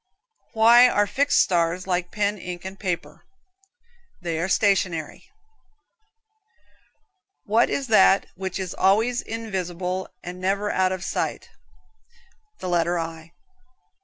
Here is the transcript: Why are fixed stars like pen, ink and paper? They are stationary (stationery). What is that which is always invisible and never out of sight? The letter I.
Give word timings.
Why 0.53 0.87
are 0.89 1.05
fixed 1.05 1.41
stars 1.43 1.85
like 1.85 2.09
pen, 2.09 2.39
ink 2.39 2.65
and 2.65 2.79
paper? 2.79 3.23
They 4.19 4.39
are 4.39 4.49
stationary 4.49 5.19
(stationery). 5.19 5.33
What 7.43 7.69
is 7.69 7.85
that 7.89 8.25
which 8.33 8.57
is 8.57 8.73
always 8.73 9.21
invisible 9.21 10.09
and 10.23 10.41
never 10.41 10.71
out 10.71 10.91
of 10.91 11.03
sight? 11.03 11.49
The 12.57 12.67
letter 12.67 12.97
I. 12.97 13.33